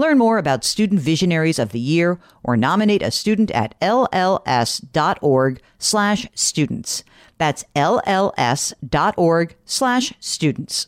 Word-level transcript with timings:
Learn 0.00 0.16
more 0.16 0.38
about 0.38 0.64
Student 0.64 0.98
Visionaries 1.02 1.58
of 1.58 1.72
the 1.72 1.78
Year 1.78 2.18
or 2.42 2.56
nominate 2.56 3.02
a 3.02 3.10
student 3.10 3.50
at 3.50 3.78
lls.org 3.82 5.60
slash 5.78 6.26
students. 6.32 7.04
That's 7.36 7.64
lls.org 7.76 9.56
slash 9.66 10.14
students. 10.18 10.86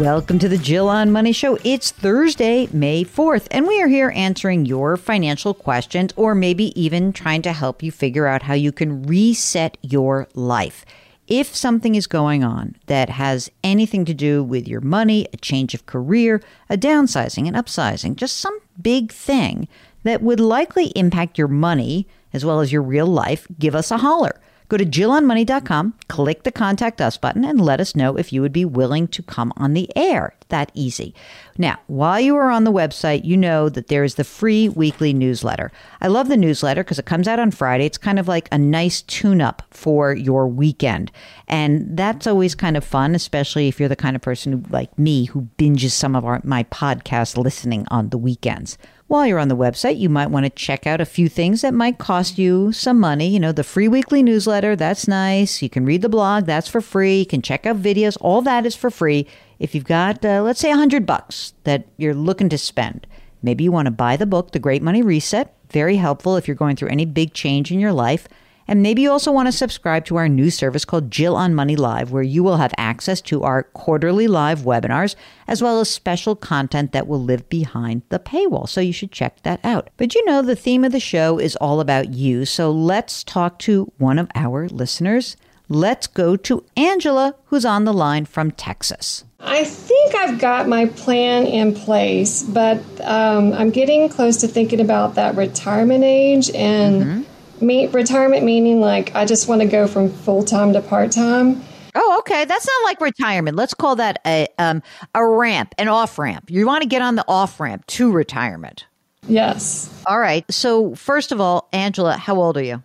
Welcome 0.00 0.40
to 0.40 0.48
the 0.48 0.58
Jill 0.60 0.88
on 0.88 1.12
Money 1.12 1.30
Show. 1.30 1.58
It's 1.62 1.92
Thursday, 1.92 2.68
May 2.72 3.04
4th, 3.04 3.46
and 3.52 3.68
we 3.68 3.80
are 3.80 3.86
here 3.86 4.10
answering 4.16 4.66
your 4.66 4.96
financial 4.96 5.54
questions 5.54 6.12
or 6.16 6.34
maybe 6.34 6.72
even 6.80 7.12
trying 7.12 7.42
to 7.42 7.52
help 7.52 7.84
you 7.84 7.92
figure 7.92 8.26
out 8.26 8.42
how 8.42 8.54
you 8.54 8.72
can 8.72 9.04
reset 9.04 9.78
your 9.80 10.26
life 10.34 10.84
if 11.26 11.54
something 11.54 11.94
is 11.94 12.06
going 12.06 12.44
on 12.44 12.76
that 12.86 13.08
has 13.08 13.50
anything 13.62 14.04
to 14.04 14.14
do 14.14 14.42
with 14.42 14.68
your 14.68 14.80
money, 14.80 15.26
a 15.32 15.36
change 15.38 15.74
of 15.74 15.86
career, 15.86 16.42
a 16.68 16.76
downsizing, 16.76 17.48
an 17.48 17.54
upsizing, 17.54 18.14
just 18.14 18.38
some 18.38 18.58
big 18.80 19.10
thing 19.10 19.68
that 20.02 20.22
would 20.22 20.40
likely 20.40 20.86
impact 20.88 21.38
your 21.38 21.48
money 21.48 22.06
as 22.32 22.44
well 22.44 22.60
as 22.60 22.72
your 22.72 22.82
real 22.82 23.06
life, 23.06 23.46
give 23.58 23.74
us 23.74 23.90
a 23.90 23.98
holler. 23.98 24.40
Go 24.68 24.78
to 24.78 24.86
JillOnMoney.com, 24.86 25.94
click 26.08 26.42
the 26.42 26.50
contact 26.50 27.00
us 27.00 27.18
button, 27.18 27.44
and 27.44 27.60
let 27.60 27.80
us 27.80 27.94
know 27.94 28.16
if 28.16 28.32
you 28.32 28.40
would 28.40 28.52
be 28.52 28.64
willing 28.64 29.06
to 29.08 29.22
come 29.22 29.52
on 29.56 29.74
the 29.74 29.94
air. 29.94 30.34
That 30.48 30.70
easy. 30.72 31.14
Now, 31.58 31.78
while 31.86 32.18
you 32.18 32.34
are 32.36 32.50
on 32.50 32.64
the 32.64 32.72
website, 32.72 33.24
you 33.24 33.36
know 33.36 33.68
that 33.68 33.88
there 33.88 34.04
is 34.04 34.14
the 34.14 34.24
free 34.24 34.68
weekly 34.68 35.12
newsletter. 35.12 35.70
I 36.00 36.06
love 36.06 36.28
the 36.28 36.36
newsletter 36.36 36.82
because 36.82 36.98
it 36.98 37.04
comes 37.04 37.28
out 37.28 37.38
on 37.38 37.50
Friday. 37.50 37.84
It's 37.84 37.98
kind 37.98 38.18
of 38.18 38.26
like 38.26 38.48
a 38.50 38.58
nice 38.58 39.02
tune 39.02 39.42
up 39.42 39.62
for 39.70 40.14
your 40.14 40.48
weekend. 40.48 41.12
And 41.46 41.96
that's 41.96 42.26
always 42.26 42.54
kind 42.54 42.76
of 42.76 42.84
fun, 42.84 43.14
especially 43.14 43.68
if 43.68 43.78
you're 43.78 43.88
the 43.88 43.96
kind 43.96 44.16
of 44.16 44.22
person 44.22 44.52
who, 44.52 44.62
like 44.70 44.98
me, 44.98 45.26
who 45.26 45.48
binges 45.58 45.90
some 45.90 46.16
of 46.16 46.24
our, 46.24 46.40
my 46.42 46.64
podcast 46.64 47.36
listening 47.36 47.86
on 47.90 48.08
the 48.08 48.18
weekends. 48.18 48.78
While 49.14 49.28
you're 49.28 49.38
on 49.38 49.46
the 49.46 49.56
website, 49.56 50.00
you 50.00 50.08
might 50.08 50.32
want 50.32 50.44
to 50.44 50.50
check 50.50 50.88
out 50.88 51.00
a 51.00 51.04
few 51.04 51.28
things 51.28 51.60
that 51.60 51.72
might 51.72 51.98
cost 51.98 52.36
you 52.36 52.72
some 52.72 52.98
money. 52.98 53.28
You 53.28 53.38
know, 53.38 53.52
the 53.52 53.62
free 53.62 53.86
weekly 53.86 54.24
newsletter, 54.24 54.74
that's 54.74 55.06
nice. 55.06 55.62
You 55.62 55.70
can 55.70 55.84
read 55.84 56.02
the 56.02 56.08
blog, 56.08 56.46
that's 56.46 56.66
for 56.66 56.80
free. 56.80 57.20
You 57.20 57.26
can 57.26 57.40
check 57.40 57.64
out 57.64 57.80
videos, 57.80 58.18
all 58.20 58.42
that 58.42 58.66
is 58.66 58.74
for 58.74 58.90
free. 58.90 59.28
If 59.60 59.72
you've 59.72 59.84
got, 59.84 60.24
uh, 60.24 60.42
let's 60.42 60.58
say, 60.58 60.72
a 60.72 60.76
hundred 60.76 61.06
bucks 61.06 61.54
that 61.62 61.86
you're 61.96 62.12
looking 62.12 62.48
to 62.48 62.58
spend, 62.58 63.06
maybe 63.40 63.62
you 63.62 63.70
want 63.70 63.86
to 63.86 63.92
buy 63.92 64.16
the 64.16 64.26
book, 64.26 64.50
The 64.50 64.58
Great 64.58 64.82
Money 64.82 65.00
Reset. 65.00 65.54
Very 65.70 65.94
helpful 65.94 66.36
if 66.36 66.48
you're 66.48 66.56
going 66.56 66.74
through 66.74 66.88
any 66.88 67.06
big 67.06 67.34
change 67.34 67.70
in 67.70 67.78
your 67.78 67.92
life. 67.92 68.26
And 68.66 68.82
maybe 68.82 69.02
you 69.02 69.10
also 69.10 69.30
want 69.30 69.48
to 69.48 69.52
subscribe 69.52 70.04
to 70.06 70.16
our 70.16 70.28
new 70.28 70.50
service 70.50 70.84
called 70.84 71.10
Jill 71.10 71.36
on 71.36 71.54
Money 71.54 71.76
Live, 71.76 72.12
where 72.12 72.22
you 72.22 72.42
will 72.42 72.56
have 72.56 72.74
access 72.78 73.20
to 73.22 73.42
our 73.42 73.64
quarterly 73.64 74.26
live 74.26 74.60
webinars, 74.60 75.14
as 75.46 75.62
well 75.62 75.80
as 75.80 75.90
special 75.90 76.34
content 76.34 76.92
that 76.92 77.06
will 77.06 77.22
live 77.22 77.48
behind 77.48 78.02
the 78.08 78.18
paywall. 78.18 78.68
So 78.68 78.80
you 78.80 78.92
should 78.92 79.12
check 79.12 79.42
that 79.42 79.60
out. 79.64 79.90
But 79.96 80.14
you 80.14 80.24
know, 80.24 80.42
the 80.42 80.56
theme 80.56 80.84
of 80.84 80.92
the 80.92 81.00
show 81.00 81.38
is 81.38 81.56
all 81.56 81.80
about 81.80 82.14
you. 82.14 82.44
So 82.44 82.70
let's 82.70 83.22
talk 83.22 83.58
to 83.60 83.92
one 83.98 84.18
of 84.18 84.28
our 84.34 84.68
listeners. 84.68 85.36
Let's 85.68 86.06
go 86.06 86.36
to 86.36 86.64
Angela, 86.76 87.34
who's 87.46 87.64
on 87.64 87.84
the 87.84 87.92
line 87.92 88.26
from 88.26 88.50
Texas. 88.50 89.24
I 89.40 89.64
think 89.64 90.14
I've 90.14 90.38
got 90.38 90.68
my 90.68 90.86
plan 90.86 91.46
in 91.46 91.74
place, 91.74 92.42
but 92.42 92.78
um, 93.02 93.52
I'm 93.52 93.70
getting 93.70 94.08
close 94.08 94.38
to 94.38 94.48
thinking 94.48 94.80
about 94.80 95.16
that 95.16 95.36
retirement 95.36 96.04
age 96.04 96.50
and. 96.50 97.02
Mm-hmm 97.02 97.22
me, 97.64 97.86
retirement 97.88 98.44
meaning 98.44 98.80
like 98.80 99.14
I 99.14 99.24
just 99.24 99.48
want 99.48 99.62
to 99.62 99.66
go 99.66 99.86
from 99.86 100.10
full 100.10 100.42
time 100.42 100.72
to 100.74 100.80
part 100.80 101.12
time. 101.12 101.62
Oh, 101.94 102.18
okay. 102.20 102.44
That's 102.44 102.66
not 102.66 102.84
like 102.84 103.00
retirement. 103.00 103.56
Let's 103.56 103.74
call 103.74 103.96
that 103.96 104.20
a 104.26 104.48
um, 104.58 104.82
a 105.14 105.26
ramp, 105.26 105.74
an 105.78 105.88
off 105.88 106.18
ramp. 106.18 106.50
You 106.50 106.66
want 106.66 106.82
to 106.82 106.88
get 106.88 107.02
on 107.02 107.14
the 107.14 107.24
off 107.28 107.60
ramp 107.60 107.86
to 107.86 108.10
retirement. 108.10 108.86
Yes. 109.28 109.88
All 110.06 110.18
right. 110.18 110.44
So 110.52 110.94
first 110.94 111.32
of 111.32 111.40
all, 111.40 111.68
Angela, 111.72 112.16
how 112.16 112.36
old 112.36 112.56
are 112.56 112.62
you? 112.62 112.82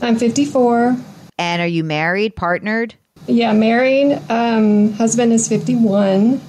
I'm 0.00 0.16
54. 0.16 0.96
And 1.38 1.62
are 1.62 1.68
you 1.68 1.84
married, 1.84 2.36
partnered? 2.36 2.94
Yeah, 3.26 3.52
married. 3.52 4.20
Um, 4.30 4.92
husband 4.92 5.32
is 5.32 5.48
51. 5.48 6.40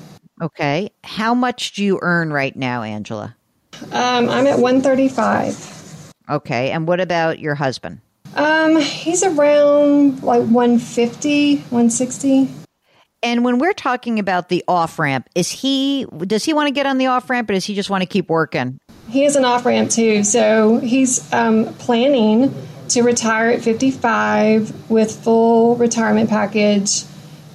Okay. 0.41 0.91
How 1.03 1.33
much 1.33 1.73
do 1.73 1.83
you 1.83 1.99
earn 2.01 2.31
right 2.31 2.55
now, 2.55 2.83
Angela? 2.83 3.35
Um, 3.91 4.29
I'm 4.29 4.47
at 4.47 4.59
135. 4.59 5.78
Okay. 6.29 6.72
And 6.72 6.88
what 6.88 7.00
about 7.00 7.40
your 7.40 7.56
husband? 7.56 8.01
Um, 8.35 8.79
he's 8.79 9.23
around 9.23 10.22
like 10.23 10.41
150, 10.41 11.56
160. 11.57 12.50
And 13.22 13.44
when 13.44 13.57
we're 13.57 13.73
talking 13.73 14.19
about 14.19 14.50
the 14.50 14.63
off 14.68 14.97
ramp, 14.97 15.28
is 15.35 15.50
he 15.51 16.06
does 16.19 16.45
he 16.45 16.53
want 16.53 16.68
to 16.68 16.72
get 16.72 16.85
on 16.85 16.97
the 16.97 17.07
off 17.07 17.29
ramp 17.29 17.50
or 17.50 17.53
does 17.53 17.66
he 17.66 17.75
just 17.75 17.89
want 17.89 18.01
to 18.01 18.06
keep 18.06 18.29
working? 18.29 18.79
He 19.09 19.25
is 19.25 19.35
an 19.35 19.44
off 19.44 19.66
ramp 19.66 19.89
too. 19.89 20.23
So 20.23 20.78
he's 20.78 21.31
um, 21.34 21.73
planning 21.75 22.53
to 22.89 23.01
retire 23.01 23.50
at 23.51 23.62
55 23.62 24.89
with 24.89 25.23
full 25.23 25.75
retirement 25.75 26.29
package 26.29 27.03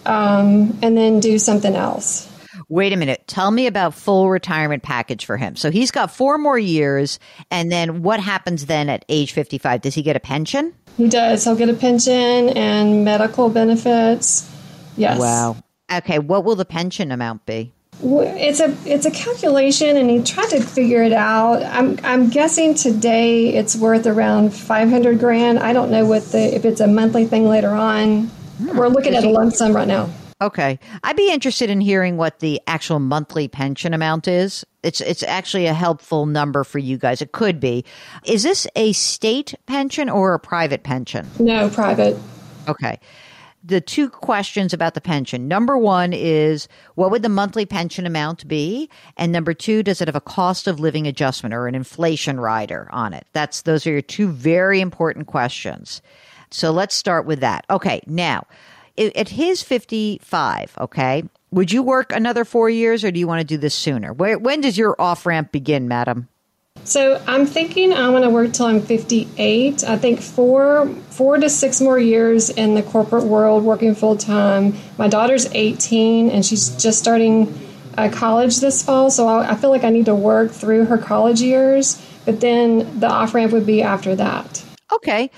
um, 0.04 0.78
and 0.82 0.96
then 0.96 1.20
do 1.20 1.38
something 1.38 1.74
else 1.74 2.30
wait 2.68 2.92
a 2.92 2.96
minute, 2.96 3.24
tell 3.26 3.50
me 3.50 3.66
about 3.66 3.94
full 3.94 4.30
retirement 4.30 4.82
package 4.82 5.24
for 5.24 5.36
him. 5.36 5.56
So 5.56 5.70
he's 5.70 5.90
got 5.90 6.10
four 6.10 6.38
more 6.38 6.58
years. 6.58 7.18
And 7.50 7.70
then 7.70 8.02
what 8.02 8.20
happens 8.20 8.66
then 8.66 8.88
at 8.88 9.04
age 9.08 9.32
55? 9.32 9.80
Does 9.80 9.94
he 9.94 10.02
get 10.02 10.16
a 10.16 10.20
pension? 10.20 10.74
He 10.96 11.08
does. 11.08 11.44
He'll 11.44 11.56
get 11.56 11.68
a 11.68 11.74
pension 11.74 12.12
and 12.14 13.04
medical 13.04 13.48
benefits. 13.48 14.50
Yes. 14.96 15.18
Wow. 15.18 15.56
Okay. 15.92 16.18
What 16.18 16.44
will 16.44 16.56
the 16.56 16.64
pension 16.64 17.10
amount 17.10 17.46
be? 17.46 17.72
It's 18.02 18.60
a 18.60 18.76
it's 18.84 19.06
a 19.06 19.10
calculation, 19.10 19.96
and 19.96 20.10
he 20.10 20.22
tried 20.22 20.50
to 20.50 20.60
figure 20.60 21.02
it 21.04 21.12
out. 21.12 21.62
I'm 21.62 21.98
I'm 22.02 22.28
guessing 22.28 22.74
today 22.74 23.54
it's 23.54 23.76
worth 23.76 24.06
around 24.06 24.52
five 24.52 24.90
hundred 24.90 25.20
grand. 25.20 25.60
I 25.60 25.72
don't 25.72 25.90
know 25.92 26.04
what 26.04 26.24
the 26.32 26.54
if 26.54 26.64
it's 26.64 26.80
a 26.80 26.88
monthly 26.88 27.24
thing 27.24 27.48
later 27.48 27.70
on. 27.70 28.26
Hmm. 28.58 28.76
We're 28.76 28.88
looking 28.88 29.14
at 29.14 29.24
a 29.24 29.30
lump 29.30 29.54
sum 29.54 29.74
right 29.74 29.86
now. 29.86 30.10
Okay. 30.40 30.78
I'd 31.02 31.16
be 31.16 31.32
interested 31.32 31.70
in 31.70 31.80
hearing 31.80 32.16
what 32.16 32.40
the 32.40 32.60
actual 32.66 32.98
monthly 32.98 33.48
pension 33.48 33.94
amount 33.94 34.28
is. 34.28 34.64
It's 34.82 35.00
it's 35.00 35.22
actually 35.22 35.66
a 35.66 35.74
helpful 35.74 36.26
number 36.26 36.64
for 36.64 36.78
you 36.78 36.98
guys. 36.98 37.22
It 37.22 37.32
could 37.32 37.60
be. 37.60 37.84
Is 38.24 38.42
this 38.42 38.66
a 38.76 38.92
state 38.92 39.54
pension 39.66 40.08
or 40.10 40.34
a 40.34 40.38
private 40.38 40.82
pension? 40.82 41.28
No, 41.38 41.70
private. 41.70 42.18
Okay. 42.68 42.98
The 43.66 43.80
two 43.80 44.10
questions 44.10 44.74
about 44.74 44.92
the 44.92 45.00
pension. 45.00 45.48
Number 45.48 45.78
one 45.78 46.12
is 46.12 46.68
what 46.96 47.10
would 47.10 47.22
the 47.22 47.30
monthly 47.30 47.64
pension 47.64 48.04
amount 48.04 48.46
be? 48.46 48.90
And 49.16 49.32
number 49.32 49.54
two, 49.54 49.82
does 49.82 50.02
it 50.02 50.08
have 50.08 50.14
a 50.14 50.20
cost 50.20 50.66
of 50.66 50.80
living 50.80 51.06
adjustment 51.06 51.54
or 51.54 51.66
an 51.66 51.74
inflation 51.74 52.38
rider 52.38 52.88
on 52.92 53.14
it? 53.14 53.26
That's 53.32 53.62
those 53.62 53.86
are 53.86 53.92
your 53.92 54.02
two 54.02 54.28
very 54.28 54.82
important 54.82 55.28
questions. 55.28 56.02
So 56.50 56.72
let's 56.72 56.94
start 56.94 57.24
with 57.24 57.40
that. 57.40 57.64
Okay, 57.70 58.02
now 58.06 58.46
at 58.98 59.28
his 59.30 59.62
55, 59.62 60.76
okay, 60.80 61.24
Would 61.50 61.72
you 61.72 61.82
work 61.82 62.12
another 62.12 62.44
four 62.44 62.68
years 62.68 63.04
or 63.04 63.10
do 63.10 63.18
you 63.18 63.26
want 63.26 63.40
to 63.40 63.46
do 63.46 63.56
this 63.56 63.74
sooner? 63.74 64.12
Where, 64.12 64.38
when 64.38 64.60
does 64.60 64.76
your 64.76 65.00
off 65.00 65.26
ramp 65.26 65.52
begin, 65.52 65.86
madam? 65.88 66.28
So 66.82 67.22
I'm 67.26 67.46
thinking 67.46 67.92
I'm 67.92 68.10
going 68.10 68.22
to 68.22 68.30
work 68.30 68.52
till 68.52 68.66
I'm 68.66 68.82
58. 68.82 69.84
I 69.84 69.96
think 69.96 70.20
four 70.20 70.88
four 71.10 71.38
to 71.38 71.48
six 71.48 71.80
more 71.80 71.98
years 71.98 72.50
in 72.50 72.74
the 72.74 72.82
corporate 72.82 73.24
world, 73.24 73.64
working 73.64 73.94
full 73.94 74.16
time. 74.16 74.74
My 74.98 75.08
daughter's 75.08 75.46
18 75.52 76.30
and 76.30 76.44
she's 76.44 76.70
just 76.70 76.98
starting 76.98 77.56
uh, 77.96 78.10
college 78.12 78.58
this 78.58 78.82
fall, 78.82 79.10
so 79.10 79.28
I, 79.28 79.52
I 79.52 79.54
feel 79.54 79.70
like 79.70 79.84
I 79.84 79.90
need 79.90 80.06
to 80.06 80.14
work 80.14 80.50
through 80.50 80.86
her 80.86 80.98
college 80.98 81.40
years. 81.40 82.04
But 82.24 82.40
then 82.40 83.00
the 83.00 83.08
off 83.08 83.32
ramp 83.34 83.52
would 83.52 83.66
be 83.66 83.82
after 83.82 84.16
that. 84.16 84.64
Okay. 84.92 85.30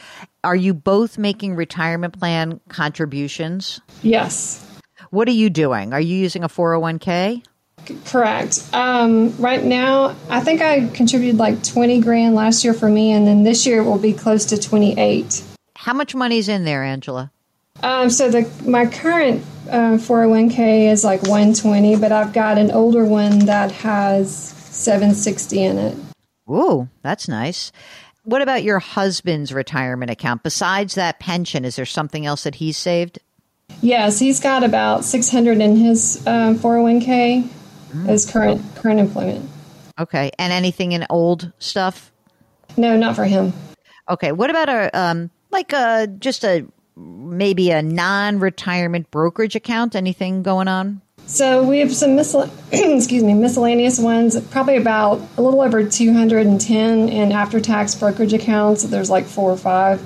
Are 0.47 0.55
you 0.55 0.75
both 0.75 1.19
making 1.19 1.57
retirement 1.57 2.17
plan 2.17 2.61
contributions? 2.69 3.81
Yes. 4.05 4.65
What 5.11 5.27
are 5.27 5.33
you 5.33 5.51
doing? 5.51 5.93
Are 5.93 6.01
you 6.01 6.15
using 6.15 6.45
a 6.45 6.49
401k? 6.49 7.45
Correct. 8.05 8.63
Um, 8.73 9.37
right 9.39 9.65
now, 9.65 10.15
I 10.31 10.39
think 10.39 10.63
I 10.63 10.87
contributed 10.87 11.37
like 11.37 11.65
20 11.65 12.01
grand 12.01 12.37
last 12.37 12.63
year 12.63 12.75
for 12.75 12.89
me, 12.89 13.11
and 13.11 13.27
then 13.27 13.43
this 13.43 13.67
year 13.67 13.81
it 13.81 13.87
will 13.87 13.99
be 13.99 14.13
close 14.13 14.45
to 14.47 14.57
28. 14.57 15.43
How 15.75 15.93
much 15.93 16.15
money's 16.15 16.49
in 16.49 16.65
there, 16.65 16.85
Angela? 16.85 17.33
Um, 17.83 18.09
so 18.09 18.31
the 18.31 18.49
my 18.65 18.87
current 18.87 19.45
uh, 19.69 19.99
401k 19.99 20.93
is 20.93 21.03
like 21.03 21.23
120, 21.23 21.97
but 21.97 22.13
I've 22.13 22.33
got 22.33 22.57
an 22.57 22.71
older 22.71 23.05
one 23.05 23.41
that 23.47 23.73
has 23.73 24.33
760 24.33 25.61
in 25.61 25.79
it. 25.79 25.97
Ooh, 26.49 26.89
that's 27.03 27.27
nice. 27.27 27.73
What 28.27 28.43
about 28.43 28.65
your 28.65 28.81
husband's 28.81 29.53
retirement 29.53 30.11
account? 30.11 30.43
Besides 30.43 30.97
that 30.97 31.21
pension, 31.21 31.65
is 31.65 31.77
there 31.77 31.87
something 31.87 32.27
else 32.27 32.43
that 32.43 32.57
he's 32.57 32.77
saved? 32.77 33.21
Yes, 33.83 34.19
he's 34.19 34.41
got 34.41 34.65
about 34.65 35.05
600 35.05 35.61
in 35.61 35.77
his 35.77 36.27
uh, 36.27 36.55
401k, 36.55 37.45
mm. 37.45 38.07
his 38.07 38.29
current 38.29 38.61
current 38.75 38.99
employment. 38.99 39.49
Okay, 39.97 40.33
and 40.41 40.53
anything 40.53 40.91
in 40.91 41.07
old 41.09 41.53
stuff? 41.61 42.11
No, 42.77 42.97
not 42.97 43.15
for 43.15 43.27
him. 43.27 43.53
Okay, 44.09 44.33
what 44.33 44.51
about 44.51 44.69
a 44.69 44.99
um, 44.99 45.31
like 45.53 45.73
a 45.73 46.09
just 46.19 46.45
a 46.45 46.67
maybe 46.97 47.71
a 47.71 47.81
non-retirement 47.81 49.09
brokerage 49.13 49.55
account? 49.55 49.95
Anything 49.95 50.43
going 50.43 50.67
on? 50.67 51.01
So 51.27 51.65
we 51.65 51.81
have 51.81 51.95
some 51.95 52.17
excuse 52.73 53.23
me 53.23 53.35
miscellaneous 53.35 53.99
ones, 53.99 54.41
probably 54.49 54.77
about 54.77 55.21
a 55.37 55.43
little 55.43 55.61
over 55.61 55.85
210 55.85 57.09
in 57.09 57.33
after-tax 57.33 57.97
brokerage 57.97 58.33
accounts. 58.33 58.85
There's 58.85 59.11
like 59.11 59.25
four 59.25 59.51
or 59.51 59.57
five, 59.57 60.01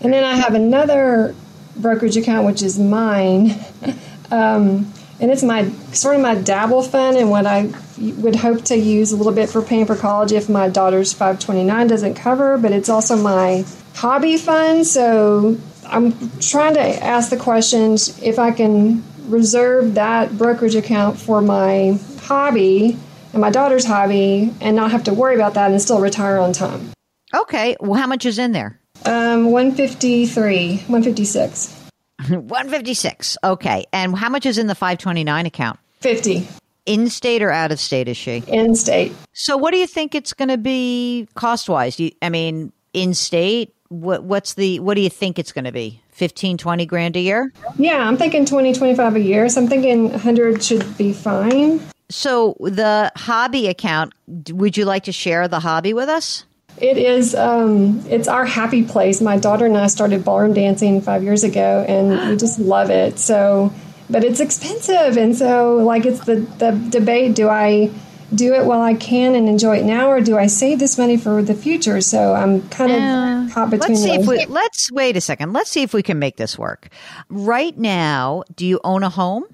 and 0.00 0.12
then 0.12 0.24
I 0.24 0.34
have 0.34 0.54
another 0.54 1.34
brokerage 1.76 2.16
account 2.16 2.46
which 2.46 2.62
is 2.62 2.80
mine, 2.80 3.52
um, 4.32 4.92
and 5.20 5.30
it's 5.30 5.44
my 5.44 5.70
sort 5.92 6.16
of 6.16 6.22
my 6.22 6.34
dabble 6.34 6.82
fund 6.82 7.16
and 7.16 7.30
what 7.30 7.46
I 7.46 7.72
would 7.98 8.34
hope 8.34 8.64
to 8.64 8.76
use 8.76 9.12
a 9.12 9.16
little 9.16 9.32
bit 9.32 9.48
for 9.48 9.62
paying 9.62 9.86
for 9.86 9.94
college 9.94 10.32
if 10.32 10.48
my 10.48 10.68
daughter's 10.68 11.12
529 11.12 11.86
doesn't 11.86 12.14
cover. 12.14 12.58
But 12.58 12.72
it's 12.72 12.88
also 12.88 13.16
my 13.16 13.64
hobby 13.94 14.36
fund, 14.36 14.84
so 14.84 15.56
I'm 15.86 16.12
trying 16.40 16.74
to 16.74 17.04
ask 17.04 17.30
the 17.30 17.36
questions 17.36 18.20
if 18.20 18.40
I 18.40 18.50
can 18.50 19.04
reserve 19.28 19.94
that 19.94 20.36
brokerage 20.36 20.74
account 20.74 21.18
for 21.18 21.40
my 21.40 21.98
hobby 22.20 22.96
and 23.32 23.40
my 23.40 23.50
daughter's 23.50 23.84
hobby 23.84 24.52
and 24.60 24.76
not 24.76 24.90
have 24.90 25.04
to 25.04 25.14
worry 25.14 25.34
about 25.34 25.54
that 25.54 25.70
and 25.70 25.80
still 25.80 26.00
retire 26.00 26.38
on 26.38 26.52
time. 26.52 26.90
Okay. 27.34 27.76
Well, 27.80 27.94
how 27.94 28.06
much 28.06 28.24
is 28.24 28.38
in 28.38 28.52
there? 28.52 28.80
Um, 29.04 29.50
153, 29.50 30.76
156. 30.86 31.82
156. 32.28 33.36
Okay. 33.44 33.84
And 33.92 34.16
how 34.16 34.28
much 34.28 34.46
is 34.46 34.58
in 34.58 34.66
the 34.66 34.74
529 34.74 35.46
account? 35.46 35.78
50. 36.00 36.48
In 36.86 37.08
state 37.10 37.42
or 37.42 37.50
out 37.50 37.72
of 37.72 37.80
state 37.80 38.08
is 38.08 38.16
she? 38.16 38.42
In 38.46 38.74
state. 38.74 39.12
So 39.32 39.56
what 39.56 39.72
do 39.72 39.78
you 39.78 39.86
think 39.86 40.14
it's 40.14 40.32
going 40.32 40.48
to 40.48 40.58
be 40.58 41.28
cost 41.34 41.68
wise? 41.68 42.00
I 42.22 42.28
mean, 42.28 42.72
in 42.92 43.12
state, 43.12 43.74
what 43.88 44.24
what's 44.24 44.54
the 44.54 44.80
what 44.80 44.94
do 44.94 45.00
you 45.00 45.10
think 45.10 45.38
it's 45.38 45.52
going 45.52 45.64
to 45.64 45.72
be 45.72 46.00
15 46.16 46.56
20 46.56 46.86
grand 46.86 47.14
a 47.16 47.20
year? 47.20 47.52
Yeah 47.78 48.08
i'm 48.08 48.16
thinking 48.16 48.46
20 48.46 48.72
25 48.72 49.16
a 49.16 49.20
year 49.20 49.48
so 49.48 49.60
i'm 49.60 49.68
thinking 49.68 50.10
100 50.10 50.62
should 50.62 50.96
be 50.96 51.12
fine. 51.12 51.80
So 52.08 52.56
the 52.60 53.12
hobby 53.16 53.66
account 53.66 54.14
would 54.50 54.76
you 54.76 54.84
like 54.84 55.04
to 55.04 55.12
share 55.12 55.46
the 55.48 55.60
hobby 55.60 55.92
with 55.92 56.08
us? 56.08 56.44
It 56.78 56.98
is 56.98 57.34
um, 57.34 58.02
it's 58.08 58.28
our 58.28 58.44
happy 58.44 58.84
place. 58.84 59.20
My 59.20 59.36
daughter 59.36 59.66
and 59.66 59.76
i 59.76 59.86
started 59.88 60.24
ballroom 60.24 60.54
dancing 60.54 61.00
five 61.00 61.22
years 61.22 61.44
ago 61.44 61.84
and 61.86 62.30
we 62.30 62.36
just 62.44 62.58
love 62.58 62.90
it. 62.90 63.18
So 63.18 63.72
but 64.08 64.24
it's 64.24 64.40
expensive 64.40 65.16
and 65.16 65.36
so 65.36 65.76
like 65.76 66.06
it's 66.06 66.20
the 66.24 66.36
the 66.58 66.70
debate 66.90 67.34
do 67.34 67.48
i 67.48 67.90
do 68.34 68.54
it 68.54 68.64
while 68.64 68.80
I 68.80 68.94
can 68.94 69.34
and 69.34 69.48
enjoy 69.48 69.78
it 69.78 69.84
now, 69.84 70.10
or 70.10 70.20
do 70.20 70.36
I 70.36 70.46
save 70.46 70.78
this 70.78 70.98
money 70.98 71.16
for 71.16 71.42
the 71.42 71.54
future? 71.54 72.00
So 72.00 72.34
I'm 72.34 72.68
kind 72.70 72.92
of 72.92 72.98
uh, 72.98 73.54
caught 73.54 73.70
between. 73.70 73.90
Let's 73.90 74.02
see 74.02 74.14
if 74.14 74.26
we, 74.26 74.44
let's 74.46 74.90
wait 74.90 75.16
a 75.16 75.20
second. 75.20 75.52
Let's 75.52 75.70
see 75.70 75.82
if 75.82 75.94
we 75.94 76.02
can 76.02 76.18
make 76.18 76.36
this 76.36 76.58
work. 76.58 76.88
Right 77.28 77.76
now, 77.78 78.42
do 78.54 78.66
you 78.66 78.80
own 78.82 79.02
a 79.02 79.10
home? 79.10 79.44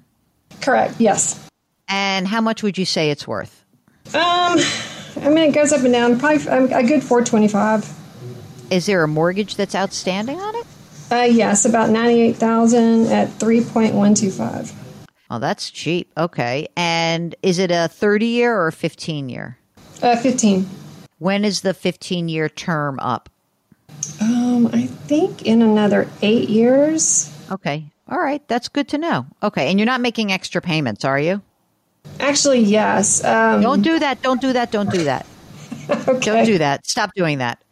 Correct. 0.61 0.95
Yes. 0.99 1.47
And 1.87 2.27
how 2.27 2.41
much 2.41 2.63
would 2.63 2.77
you 2.77 2.85
say 2.85 3.11
it's 3.11 3.27
worth? 3.27 3.63
Um, 4.07 4.59
I 5.21 5.29
mean, 5.29 5.49
it 5.49 5.53
goes 5.53 5.71
up 5.71 5.81
and 5.81 5.93
down. 5.93 6.19
Probably 6.19 6.47
um, 6.47 6.71
a 6.73 6.83
good 6.83 7.03
four 7.03 7.23
twenty-five. 7.23 7.87
Is 8.71 8.87
there 8.87 9.03
a 9.03 9.07
mortgage 9.07 9.55
that's 9.55 9.75
outstanding 9.75 10.39
on 10.39 10.55
it? 10.55 10.65
Uh, 11.11 11.27
yes, 11.29 11.65
about 11.65 11.89
ninety-eight 11.89 12.37
thousand 12.37 13.07
at 13.07 13.31
three 13.33 13.63
point 13.63 13.93
one 13.93 14.15
two 14.15 14.31
five. 14.31 14.71
Oh, 15.29 15.39
that's 15.39 15.69
cheap. 15.69 16.11
Okay. 16.17 16.67
And 16.75 17.35
is 17.41 17.59
it 17.59 17.71
a 17.71 17.87
30 17.87 18.25
year 18.25 18.55
or 18.55 18.67
a 18.67 18.71
15 18.71 19.29
year? 19.29 19.57
Uh, 20.01 20.15
15. 20.17 20.67
When 21.19 21.45
is 21.45 21.61
the 21.61 21.73
15 21.73 22.29
year 22.29 22.49
term 22.49 22.99
up? 22.99 23.29
Um, 24.21 24.67
I 24.73 24.87
think 24.87 25.43
in 25.43 25.61
another 25.61 26.09
eight 26.21 26.49
years. 26.49 27.33
Okay. 27.51 27.85
All 28.09 28.19
right. 28.19 28.45
That's 28.47 28.67
good 28.67 28.89
to 28.89 28.97
know. 28.97 29.25
Okay. 29.41 29.69
And 29.69 29.79
you're 29.79 29.85
not 29.85 30.01
making 30.01 30.31
extra 30.31 30.61
payments, 30.61 31.05
are 31.05 31.19
you? 31.19 31.41
Actually, 32.19 32.59
yes. 32.59 33.23
Um, 33.23 33.61
don't 33.61 33.81
do 33.81 33.97
that. 33.99 34.21
Don't 34.21 34.41
do 34.41 34.53
that. 34.53 34.71
Don't 34.71 34.91
do 34.91 35.05
that. 35.05 35.25
okay. 35.89 36.19
Don't 36.19 36.45
do 36.45 36.57
that. 36.57 36.85
Stop 36.85 37.13
doing 37.15 37.37
that. 37.37 37.63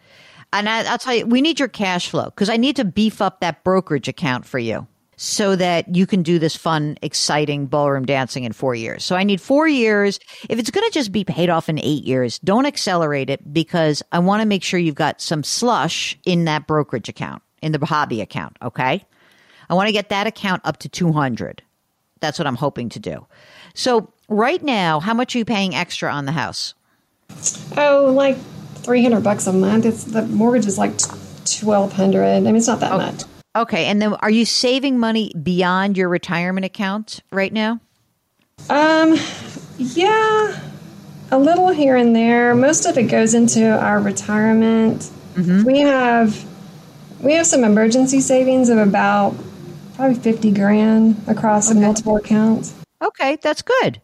And 0.53 0.67
I, 0.67 0.89
I'll 0.89 0.97
tell 0.97 1.15
you, 1.15 1.25
we 1.25 1.41
need 1.41 1.59
your 1.59 1.67
cash 1.67 2.09
flow 2.09 2.25
because 2.25 2.49
I 2.49 2.57
need 2.57 2.77
to 2.77 2.85
beef 2.85 3.21
up 3.21 3.39
that 3.41 3.63
brokerage 3.63 4.07
account 4.07 4.45
for 4.45 4.59
you 4.59 4.87
so 5.21 5.55
that 5.55 5.95
you 5.95 6.07
can 6.07 6.23
do 6.23 6.39
this 6.39 6.55
fun, 6.55 6.97
exciting 7.03 7.67
ballroom 7.67 8.07
dancing 8.07 8.43
in 8.43 8.51
four 8.51 8.73
years. 8.73 9.03
So 9.03 9.15
I 9.15 9.23
need 9.23 9.39
four 9.39 9.67
years. 9.67 10.19
If 10.49 10.57
it's 10.57 10.71
going 10.71 10.87
to 10.87 10.91
just 10.91 11.11
be 11.11 11.23
paid 11.23 11.47
off 11.47 11.69
in 11.69 11.77
eight 11.77 12.03
years, 12.03 12.39
don't 12.39 12.65
accelerate 12.65 13.29
it 13.29 13.53
because 13.53 14.01
I 14.11 14.17
want 14.17 14.41
to 14.41 14.47
make 14.47 14.63
sure 14.63 14.79
you've 14.79 14.95
got 14.95 15.21
some 15.21 15.43
slush 15.43 16.17
in 16.25 16.45
that 16.45 16.65
brokerage 16.65 17.07
account, 17.07 17.43
in 17.61 17.71
the 17.71 17.85
hobby 17.85 18.19
account. 18.19 18.57
Okay. 18.63 19.05
I 19.69 19.73
want 19.75 19.85
to 19.89 19.93
get 19.93 20.09
that 20.09 20.25
account 20.25 20.63
up 20.65 20.77
to 20.77 20.89
200. 20.89 21.61
That's 22.19 22.39
what 22.39 22.47
I'm 22.47 22.55
hoping 22.55 22.89
to 22.89 22.99
do. 22.99 23.27
So 23.75 24.11
right 24.27 24.63
now, 24.63 24.99
how 24.99 25.13
much 25.13 25.35
are 25.35 25.37
you 25.37 25.45
paying 25.45 25.75
extra 25.75 26.11
on 26.11 26.25
the 26.25 26.31
house? 26.31 26.73
Oh, 27.77 28.11
like 28.11 28.39
300 28.77 29.23
bucks 29.23 29.45
a 29.45 29.53
month. 29.53 29.85
It's 29.85 30.03
the 30.03 30.23
mortgage 30.23 30.65
is 30.65 30.79
like 30.79 30.99
1200. 30.99 32.25
I 32.25 32.39
mean, 32.39 32.55
it's 32.55 32.65
not 32.65 32.79
that 32.79 32.91
okay. 32.93 33.05
much. 33.05 33.21
Okay, 33.55 33.85
and 33.85 34.01
then 34.01 34.13
are 34.13 34.29
you 34.29 34.45
saving 34.45 34.97
money 34.97 35.33
beyond 35.41 35.97
your 35.97 36.07
retirement 36.07 36.65
account 36.65 37.21
right 37.31 37.51
now? 37.51 37.81
Um, 38.69 39.17
yeah, 39.77 40.59
a 41.31 41.37
little 41.37 41.69
here 41.69 41.97
and 41.97 42.15
there. 42.15 42.55
Most 42.55 42.85
of 42.85 42.97
it 42.97 43.03
goes 43.03 43.33
into 43.33 43.77
our 43.77 43.99
retirement. 43.99 45.09
Mm-hmm. 45.33 45.63
We 45.63 45.79
have 45.79 46.45
we 47.19 47.33
have 47.33 47.45
some 47.45 47.63
emergency 47.63 48.21
savings 48.21 48.69
of 48.69 48.77
about 48.77 49.35
probably 49.95 50.15
fifty 50.15 50.51
grand 50.51 51.21
across 51.27 51.69
okay. 51.69 51.79
multiple 51.79 52.15
accounts. 52.15 52.73
Okay, 53.01 53.37
that's 53.41 53.61
good. 53.61 54.01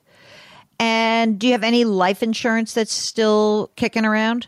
And 0.79 1.39
do 1.39 1.47
you 1.47 1.53
have 1.53 1.63
any 1.63 1.85
life 1.85 2.21
insurance 2.21 2.73
that's 2.73 2.93
still 2.93 3.71
kicking 3.75 4.05
around? 4.05 4.47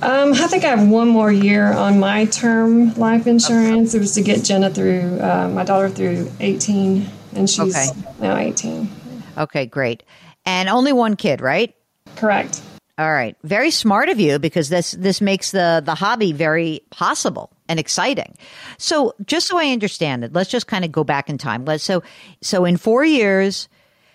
Um, 0.00 0.32
I 0.32 0.46
think 0.46 0.64
I 0.64 0.68
have 0.68 0.88
one 0.88 1.08
more 1.08 1.30
year 1.30 1.72
on 1.72 2.00
my 2.00 2.24
term 2.24 2.94
life 2.94 3.26
insurance. 3.26 3.94
It 3.94 3.98
was 3.98 4.14
to 4.14 4.22
get 4.22 4.42
Jenna 4.42 4.70
through 4.70 5.20
uh, 5.20 5.50
my 5.52 5.64
daughter 5.64 5.90
through 5.90 6.30
18, 6.40 7.06
and 7.34 7.48
she's 7.48 7.76
okay. 7.76 8.00
now 8.18 8.36
18. 8.36 8.90
Okay, 9.36 9.66
great. 9.66 10.02
And 10.46 10.68
only 10.68 10.92
one 10.92 11.14
kid, 11.14 11.40
right? 11.40 11.74
Correct. 12.16 12.62
All 12.98 13.12
right. 13.12 13.36
Very 13.42 13.70
smart 13.70 14.08
of 14.08 14.18
you 14.20 14.38
because 14.38 14.68
this 14.68 14.92
this 14.92 15.20
makes 15.20 15.50
the 15.50 15.82
the 15.84 15.94
hobby 15.94 16.32
very 16.32 16.82
possible 16.90 17.50
and 17.68 17.80
exciting. 17.80 18.36
So, 18.78 19.14
just 19.24 19.46
so 19.46 19.58
I 19.58 19.70
understand 19.70 20.24
it, 20.24 20.32
let's 20.32 20.50
just 20.50 20.66
kind 20.66 20.84
of 20.84 20.92
go 20.92 21.02
back 21.02 21.30
in 21.30 21.38
time. 21.38 21.64
Let's 21.64 21.84
so 21.84 22.02
so 22.42 22.64
in 22.64 22.76
4 22.76 23.04
years 23.04 23.68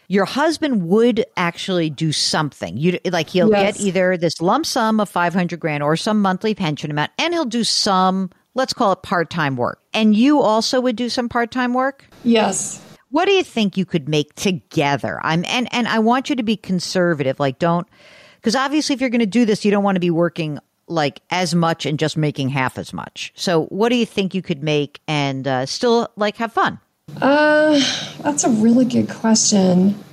your 0.08 0.26
husband 0.26 0.88
would 0.88 1.26
actually 1.36 1.90
do 1.90 2.12
something. 2.12 2.78
You 2.78 3.00
like 3.06 3.30
he'll 3.30 3.50
yes. 3.50 3.78
get 3.78 3.86
either 3.86 4.18
this 4.18 4.42
lump 4.42 4.66
sum 4.66 5.00
of 5.00 5.10
500 5.10 5.60
grand 5.60 5.84
or 5.84 5.98
some 5.98 6.22
monthly 6.22 6.56
pension 6.56 6.92
amount 6.92 7.12
and 7.18 7.34
he'll 7.34 7.46
do 7.46 7.64
some 7.64 8.30
let's 8.54 8.74
call 8.74 8.92
it 8.92 9.04
part-time 9.04 9.56
work. 9.56 9.80
And 9.94 10.16
you 10.16 10.42
also 10.42 10.82
would 10.82 10.96
do 10.96 11.10
some 11.10 11.30
part-time 11.30 11.76
work? 11.76 12.06
Yes. 12.24 12.82
What 13.10 13.26
do 13.26 13.32
you 13.32 13.44
think 13.44 13.78
you 13.78 13.86
could 13.86 14.10
make 14.10 14.34
together? 14.36 15.20
I'm 15.24 15.46
and 15.46 15.68
and 15.74 15.88
I 15.88 16.00
want 16.00 16.30
you 16.30 16.36
to 16.36 16.44
be 16.44 16.58
conservative. 16.58 17.40
Like 17.40 17.60
don't 17.60 17.88
because 18.36 18.56
obviously 18.56 18.94
if 18.94 19.02
you're 19.02 19.10
going 19.10 19.20
to 19.20 19.26
do 19.26 19.46
this, 19.46 19.66
you 19.66 19.72
don't 19.72 19.84
want 19.84 19.96
to 19.96 20.02
be 20.02 20.12
working 20.12 20.60
like 20.88 21.22
as 21.32 21.54
much 21.54 21.86
and 21.86 22.00
just 22.00 22.16
making 22.16 22.50
half 22.50 22.78
as 22.78 22.94
much. 22.94 23.34
So 23.36 23.66
what 23.66 23.90
do 23.90 23.96
you 23.96 24.06
think 24.06 24.34
you 24.34 24.42
could 24.42 24.64
make 24.64 25.02
and 25.08 25.48
uh, 25.48 25.66
still 25.66 26.10
like 26.16 26.38
have 26.38 26.54
fun? 26.54 26.80
Uh, 27.22 27.80
that's 28.22 28.44
a 28.44 28.50
really 28.50 28.86
good 28.86 29.10
question. 29.10 30.04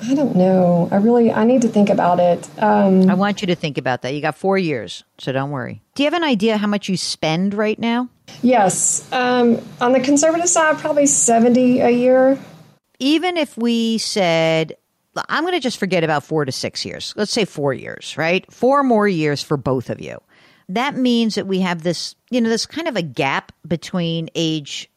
I 0.00 0.14
don't 0.14 0.36
know. 0.36 0.88
I 0.90 0.96
really 0.96 1.32
I 1.32 1.44
need 1.44 1.62
to 1.62 1.68
think 1.68 1.88
about 1.88 2.20
it. 2.20 2.48
Um, 2.58 3.10
I 3.10 3.14
want 3.14 3.40
you 3.40 3.46
to 3.48 3.54
think 3.54 3.78
about 3.78 4.02
that. 4.02 4.14
You 4.14 4.20
got 4.20 4.36
four 4.36 4.56
years, 4.56 5.04
so 5.18 5.32
don't 5.32 5.50
worry. 5.50 5.82
Do 5.94 6.02
you 6.02 6.06
have 6.06 6.14
an 6.14 6.24
idea 6.24 6.56
how 6.56 6.68
much 6.68 6.88
you 6.88 6.96
spend 6.96 7.54
right 7.54 7.78
now? 7.78 8.08
Yes. 8.42 9.10
Um, 9.12 9.60
on 9.80 9.92
the 9.92 10.00
conservative 10.00 10.48
side, 10.48 10.78
probably 10.78 11.06
seventy 11.06 11.80
a 11.80 11.90
year. 11.90 12.38
Even 13.00 13.36
if 13.36 13.56
we 13.56 13.98
said, 13.98 14.76
I'm 15.28 15.44
going 15.44 15.54
to 15.54 15.60
just 15.60 15.78
forget 15.78 16.04
about 16.04 16.24
four 16.24 16.44
to 16.44 16.52
six 16.52 16.84
years. 16.84 17.12
Let's 17.16 17.32
say 17.32 17.44
four 17.44 17.72
years, 17.72 18.16
right? 18.16 18.50
Four 18.52 18.82
more 18.82 19.08
years 19.08 19.42
for 19.42 19.56
both 19.56 19.90
of 19.90 20.00
you. 20.00 20.20
That 20.68 20.96
means 20.96 21.36
that 21.36 21.46
we 21.46 21.60
have 21.60 21.82
this, 21.82 22.14
you 22.30 22.40
know, 22.40 22.48
this 22.48 22.66
kind 22.66 22.88
of 22.88 22.96
a 22.96 23.02
gap 23.02 23.52
between 23.66 24.28
age 24.34 24.90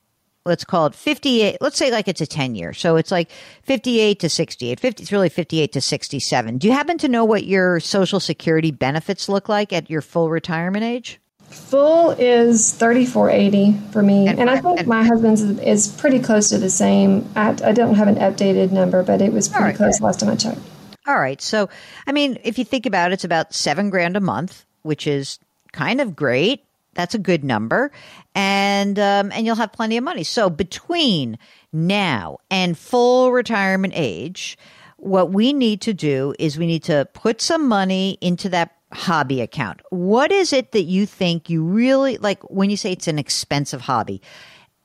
let's 0.46 0.64
call 0.64 0.88
it 0.88 0.96
58 0.96 1.58
let's 1.62 1.78
say 1.78 1.92
like 1.92 2.08
it's 2.08 2.22
a 2.22 2.28
10 2.28 2.56
year. 2.56 2.74
So 2.74 2.96
it's 2.96 3.12
like 3.12 3.30
58 3.64 4.20
to 4.20 4.30
68 4.30 4.80
50 4.80 5.04
it's 5.04 5.12
really 5.12 5.30
58 5.30 5.72
to 5.74 5.82
67 5.82 6.58
do 6.58 6.68
you 6.68 6.74
happen 6.74 6.98
to 7.00 7.08
know 7.08 7.26
what 7.26 7.46
your 7.46 7.80
social 7.80 8.20
security 8.20 8.72
benefits 8.72 9.30
look 9.30 9.50
like 9.50 9.72
at 9.74 9.90
your 9.90 10.02
full 10.02 10.30
retirement 10.30 10.84
age? 10.84 11.20
Full 11.50 12.12
is 12.12 12.74
3480 12.76 13.92
for 13.92 14.02
me. 14.02 14.28
And, 14.28 14.40
and 14.40 14.50
i 14.50 14.60
think 14.60 14.80
and, 14.80 14.88
my 14.88 15.04
husband's 15.04 15.42
is 15.42 15.88
pretty 15.88 16.20
close 16.20 16.50
to 16.50 16.58
the 16.58 16.70
same. 16.70 17.30
I, 17.36 17.50
I 17.64 17.72
don't 17.74 17.96
have 17.96 18.08
an 18.08 18.16
updated 18.16 18.72
number 18.72 19.04
but 19.04 19.22
it 19.22 19.34
was 19.34 19.50
pretty 19.50 19.66
right, 19.66 19.76
close 19.76 20.02
last 20.02 20.22
time 20.22 20.30
i 20.30 20.36
checked. 20.36 20.60
All 21.08 21.20
right. 21.20 21.42
So 21.42 21.70
i 22.08 22.12
mean 22.12 22.40
if 22.44 22.58
you 22.58 22.66
think 22.66 22.86
about 22.86 23.12
it 23.12 23.16
it's 23.16 23.24
about 23.24 23.54
seven 23.54 23.90
grand 23.90 24.18
a 24.18 24.22
month 24.22 24.66
which 24.82 25.06
is 25.06 25.40
kind 25.72 26.02
of 26.02 26.16
great 26.16 26.66
that's 26.94 27.16
a 27.16 27.20
good 27.20 27.44
number, 27.44 27.92
and 28.36 29.00
um, 29.00 29.32
and 29.32 29.46
you'll 29.46 29.56
have 29.56 29.72
plenty 29.72 29.98
of 29.98 30.04
money. 30.04 30.24
So 30.24 30.50
between 30.50 31.38
now 31.72 32.40
and 32.50 32.78
full 32.78 33.32
retirement 33.32 33.94
age, 33.96 34.58
what 34.98 35.32
we 35.32 35.54
need 35.54 35.82
to 35.82 35.94
do 35.94 36.34
is 36.38 36.58
we 36.58 36.68
need 36.68 36.84
to 36.84 37.08
put 37.14 37.42
some 37.42 37.68
money 37.68 38.18
into 38.22 38.50
that 38.50 38.76
hobby 38.94 39.42
account. 39.42 39.82
What 39.90 40.32
is 40.32 40.54
it 40.54 40.74
that 40.74 40.84
you 40.84 41.06
think 41.06 41.50
you 41.50 41.64
really 41.64 42.18
like 42.18 42.44
when 42.50 42.70
you 42.70 42.78
say 42.78 42.92
it's 42.92 43.08
an 43.08 43.20
expensive 43.20 43.82
hobby? 43.82 44.22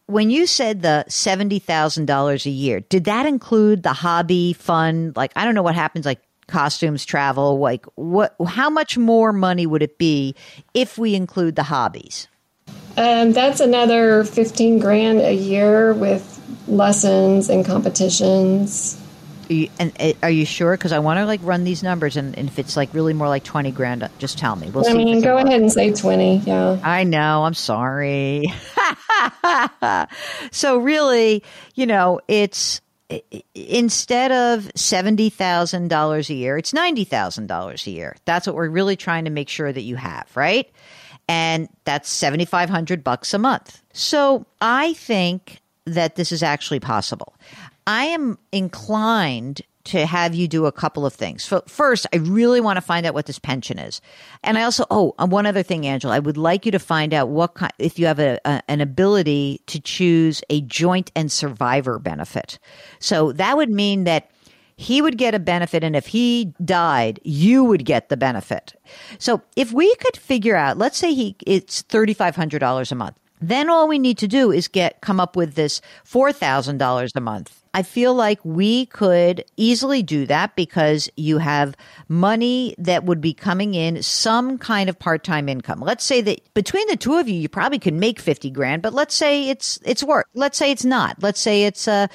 When 0.09 0.31
you 0.31 0.47
said 0.47 0.83
the 0.83 1.05
$70,000 1.09 2.47
a 2.47 2.51
year, 2.51 2.79
did 2.79 3.05
that 3.05 3.27
include 3.27 3.83
the 3.83 3.93
hobby 3.93 4.53
fund? 4.53 5.17
Like, 5.17 5.33
I 5.35 5.45
don't 5.45 5.57
know 5.57 5.65
what 5.65 5.75
happens, 5.75 6.07
like 6.07 6.23
costumes, 6.49 7.05
travel, 7.05 7.59
like 7.59 7.87
what 7.95 8.35
how 8.47 8.71
much 8.71 8.97
more 8.97 9.33
money 9.33 9.67
would 9.67 9.83
it 9.83 9.99
be 9.99 10.35
if 10.75 10.99
we 10.99 11.15
include 11.15 11.57
the 11.57 11.65
hobbies? 11.65 12.29
Um, 12.97 13.33
that's 13.33 13.61
another 13.61 14.25
15 14.25 14.79
grand 14.79 15.21
a 15.21 15.33
year 15.33 15.93
with 15.93 16.33
lessons 16.67 17.51
and 17.51 17.65
competitions. 17.65 19.01
Are 19.49 19.53
you, 19.53 19.69
and 19.79 19.93
uh, 20.01 20.13
are 20.23 20.31
you 20.31 20.45
sure? 20.45 20.77
Because 20.77 20.93
I 20.93 20.99
want 20.99 21.19
to 21.19 21.27
like 21.27 21.41
run 21.43 21.65
these 21.65 21.83
numbers, 21.83 22.17
and, 22.17 22.37
and, 22.37 22.49
if 22.49 22.59
it's 22.59 22.77
like 22.77 22.93
really 22.93 23.13
more 23.13 23.29
like 23.29 23.45
twenty 23.45 23.71
grand, 23.71 24.03
uh, 24.03 24.09
just 24.19 24.39
tell 24.39 24.57
me. 24.57 24.71
We'll 24.71 24.89
I 24.89 24.93
mean, 24.93 25.21
go 25.21 25.37
ahead 25.37 25.61
and 25.61 25.71
say 25.71 25.93
twenty. 25.93 26.39
Yeah, 26.39 26.81
I 26.83 27.05
know. 27.05 27.45
I'm 27.45 27.55
sorry. 27.55 28.53
so 30.51 30.79
really, 30.79 31.45
you 31.77 31.87
know, 31.87 32.21
it's 32.27 32.81
instead 33.55 34.33
of 34.33 34.65
$70,000 34.75 36.31
a 36.31 36.35
year, 36.35 36.59
it's 36.59 36.73
$90,000 36.73 37.87
a 37.87 37.91
year. 37.91 38.17
That's 38.25 38.47
what 38.47 38.57
we're 38.57 38.69
really 38.69 38.97
trying 38.97 39.25
to 39.25 39.31
make 39.31 39.49
sure 39.49 39.73
that 39.73 39.83
you 39.83 39.97
have, 39.97 40.29
right? 40.35 40.71
And 41.29 41.69
that's 41.85 42.09
7500 42.09 43.03
bucks 43.03 43.35
a 43.35 43.39
month. 43.39 43.83
So 43.93 44.47
I 44.61 44.95
think 44.95 45.61
that 45.85 46.17
this 46.17 46.33
is 46.33 46.43
actually 46.43 46.81
possible. 46.81 47.35
I 47.87 48.07
am 48.07 48.39
inclined 48.53 49.63
to 49.87 50.07
have 50.07 50.35
you 50.35 50.49
do 50.49 50.67
a 50.67 50.73
couple 50.73 51.07
of 51.07 51.15
things. 51.15 51.53
First, 51.67 52.07
I 52.13 52.17
really 52.17 52.61
want 52.61 52.77
to 52.77 52.81
find 52.81 53.07
out 53.07 53.15
what 53.15 53.27
this 53.27 53.39
pension 53.39 53.79
is. 53.79 54.01
And 54.43 54.59
I 54.59 54.63
also, 54.63 54.85
oh, 54.91 55.15
uh, 55.19 55.27
one 55.27 55.47
other 55.47 55.63
thing, 55.63 55.87
Angela, 55.87 56.15
I 56.15 56.19
would 56.19 56.37
like 56.37 56.67
you 56.67 56.73
to 56.73 56.79
find 56.79 57.15
out 57.15 57.29
what 57.29 57.55
kind, 57.55 57.73
if 57.79 57.99
you 57.99 58.07
have 58.07 58.19
a, 58.19 58.39
a, 58.45 58.63
an 58.69 58.81
ability 58.81 59.63
to 59.67 59.81
choose 59.81 60.43
a 60.51 60.61
joint 60.63 61.11
and 61.17 61.31
survivor 61.31 61.99
benefit. 61.99 62.59
So 62.99 63.33
that 63.33 63.57
would 63.57 63.71
mean 63.71 64.05
that 64.05 64.31
he 64.77 65.01
would 65.01 65.17
get 65.17 65.35
a 65.35 65.39
benefit 65.39 65.83
and 65.83 65.97
if 65.97 66.07
he 66.07 66.53
died 66.63 67.19
you 67.25 67.65
would 67.65 67.87
get 67.87 68.11
the 68.11 68.17
benefit 68.17 68.79
so 69.19 69.41
if 69.57 69.73
we 69.73 69.95
could 69.97 70.19
figure 70.19 70.55
out 70.55 70.77
let's 70.77 70.99
say 70.99 71.15
he 71.15 71.35
it's 71.47 71.83
$3500 71.85 72.93
a 72.93 72.95
month 72.95 73.17
then 73.41 73.69
all 73.71 73.89
we 73.89 73.99
need 73.99 74.19
to 74.19 74.29
do 74.29 74.53
is 74.53 74.69
get 74.69 75.01
come 75.01 75.21
up 75.21 75.37
with 75.37 75.55
this 75.55 75.81
$4000 76.05 77.11
a 77.15 77.21
month 77.21 77.63
I 77.77 77.83
feel 77.83 78.15
like 78.15 78.41
we 78.43 78.87
could 78.87 79.45
easily 79.59 80.03
do 80.03 80.25
that 80.29 80.57
because 80.57 81.11
you 81.15 81.37
have 81.37 81.77
money 82.09 82.75
that 82.79 83.05
would 83.05 83.21
be 83.21 83.35
coming 83.35 83.75
in 83.75 84.03
some 84.03 84.57
kind 84.57 84.89
of 84.89 84.99
part-time 84.99 85.47
income. 85.47 85.81
Let's 85.81 86.03
say 86.03 86.23
that 86.23 86.55
between 86.55 86.89
the 86.89 86.97
two 86.97 87.17
of 87.17 87.29
you, 87.29 87.35
you 87.35 87.51
probably 87.51 87.79
could 87.79 87.93
make 87.93 88.19
50 88.19 88.51
grand, 88.51 88.81
but 88.81 88.95
let's 88.95 89.15
say 89.15 89.51
it's, 89.51 89.79
it's 89.85 90.03
work. 90.03 90.27
Let's 90.33 90.57
say 90.57 90.71
it's 90.71 90.87
not. 90.87 91.23
Let's 91.23 91.39
say 91.39 91.65
it's, 91.65 91.87
uh, 91.87 92.07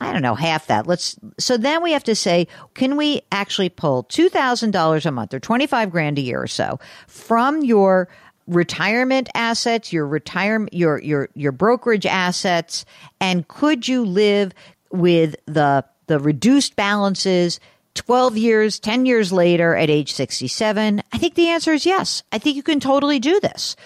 I 0.00 0.12
don't 0.12 0.22
know, 0.22 0.36
half 0.36 0.68
that. 0.68 0.86
Let's, 0.86 1.18
so 1.36 1.56
then 1.56 1.82
we 1.82 1.90
have 1.90 2.04
to 2.04 2.14
say, 2.14 2.46
can 2.74 2.96
we 2.96 3.22
actually 3.32 3.70
pull 3.70 4.04
$2,000 4.04 5.04
a 5.04 5.10
month 5.10 5.34
or 5.34 5.40
25 5.40 5.90
grand 5.90 6.18
a 6.18 6.22
year 6.22 6.40
or 6.40 6.46
so 6.46 6.78
from 7.08 7.64
your 7.64 8.08
retirement 8.46 9.28
assets, 9.34 9.92
your 9.92 10.06
retirement, 10.06 10.72
your, 10.74 11.00
your, 11.00 11.28
your 11.34 11.52
brokerage 11.52 12.06
assets, 12.06 12.84
and 13.20 13.46
could 13.48 13.88
you 13.88 14.04
live 14.04 14.52
with 14.90 15.36
the 15.46 15.84
the 16.08 16.18
reduced 16.18 16.76
balances 16.76 17.58
12 17.94 18.36
years, 18.36 18.78
10 18.80 19.06
years 19.06 19.32
later 19.32 19.74
at 19.74 19.88
age 19.88 20.12
67? 20.12 21.02
I 21.12 21.18
think 21.18 21.34
the 21.34 21.48
answer 21.48 21.72
is 21.72 21.86
yes. 21.86 22.22
I 22.32 22.38
think 22.38 22.56
you 22.56 22.62
can 22.62 22.80
totally 22.80 23.18
do 23.18 23.40
this. 23.40 23.76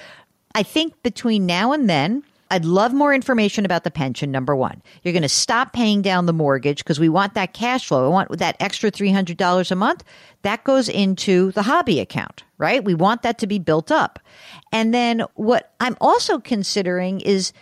I 0.54 0.62
think 0.62 1.00
between 1.02 1.46
now 1.46 1.72
and 1.72 1.88
then, 1.88 2.24
I'd 2.50 2.64
love 2.64 2.92
more 2.92 3.12
information 3.12 3.64
about 3.64 3.84
the 3.84 3.90
pension. 3.90 4.30
Number 4.30 4.54
one, 4.54 4.82
you're 5.02 5.12
going 5.12 5.22
to 5.22 5.28
stop 5.28 5.72
paying 5.72 6.02
down 6.02 6.26
the 6.26 6.32
mortgage 6.32 6.78
because 6.78 7.00
we 7.00 7.08
want 7.08 7.34
that 7.34 7.52
cash 7.52 7.86
flow. 7.86 8.04
We 8.04 8.12
want 8.12 8.38
that 8.38 8.56
extra 8.60 8.90
$300 8.90 9.70
a 9.70 9.74
month. 9.74 10.04
That 10.42 10.62
goes 10.64 10.88
into 10.88 11.50
the 11.52 11.62
hobby 11.62 11.98
account, 11.98 12.44
right? 12.58 12.84
We 12.84 12.94
want 12.94 13.22
that 13.22 13.38
to 13.38 13.46
be 13.46 13.58
built 13.58 13.90
up. 13.90 14.20
And 14.72 14.94
then 14.94 15.24
what 15.34 15.74
I'm 15.80 15.96
also 16.00 16.38
considering 16.38 17.20
is 17.20 17.52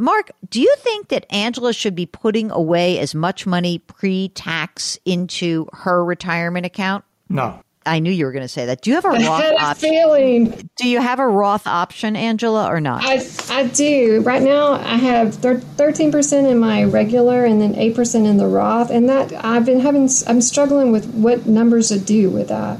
Mark, 0.00 0.30
do 0.48 0.60
you 0.60 0.74
think 0.78 1.08
that 1.08 1.26
Angela 1.30 1.74
should 1.74 1.94
be 1.94 2.06
putting 2.06 2.50
away 2.50 2.98
as 2.98 3.14
much 3.14 3.46
money 3.46 3.78
pre 3.78 4.30
tax 4.30 4.98
into 5.04 5.66
her 5.72 6.04
retirement 6.04 6.64
account? 6.64 7.04
No. 7.28 7.60
I 7.86 7.98
knew 7.98 8.10
you 8.12 8.26
were 8.26 8.32
going 8.32 8.42
to 8.42 8.48
say 8.48 8.66
that. 8.66 8.82
Do 8.82 8.90
you 8.90 8.96
have 8.96 9.04
a 9.04 9.10
Roth 9.10 9.20
I 9.28 9.42
had 9.42 9.54
a 9.54 9.62
option? 9.62 9.90
Feeling. 9.90 10.70
Do 10.76 10.88
you 10.88 11.00
have 11.00 11.18
a 11.18 11.26
Roth 11.26 11.66
option, 11.66 12.14
Angela, 12.14 12.68
or 12.68 12.80
not? 12.80 13.02
I, 13.04 13.20
I 13.48 13.66
do. 13.68 14.20
Right 14.20 14.42
now, 14.42 14.72
I 14.72 14.96
have 14.96 15.34
thirteen 15.34 16.12
percent 16.12 16.46
in 16.46 16.58
my 16.58 16.84
regular, 16.84 17.44
and 17.44 17.60
then 17.60 17.74
eight 17.76 17.94
percent 17.94 18.26
in 18.26 18.36
the 18.36 18.46
Roth. 18.46 18.90
And 18.90 19.08
that 19.08 19.32
I've 19.44 19.64
been 19.64 19.80
having. 19.80 20.08
I'm 20.26 20.40
struggling 20.40 20.92
with 20.92 21.06
what 21.14 21.46
numbers 21.46 21.88
to 21.88 21.98
do 21.98 22.28
with 22.30 22.48
that. 22.48 22.78